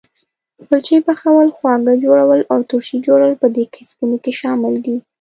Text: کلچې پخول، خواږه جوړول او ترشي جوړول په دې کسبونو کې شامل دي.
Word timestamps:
کلچې 0.67 0.97
پخول، 1.07 1.47
خواږه 1.57 1.93
جوړول 2.05 2.41
او 2.51 2.59
ترشي 2.69 2.97
جوړول 3.07 3.33
په 3.41 3.47
دې 3.55 3.63
کسبونو 3.75 4.15
کې 4.23 4.31
شامل 4.41 4.73
دي. 4.85 4.95